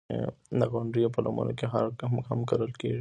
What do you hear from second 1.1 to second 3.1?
په لمنو کې هم کرل کېږي.